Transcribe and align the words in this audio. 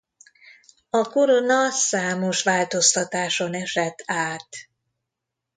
A 0.89 1.01
korona 1.09 1.69
számos 1.71 2.43
változtatáson 2.43 3.53
esett 3.53 4.03
át. 4.05 4.47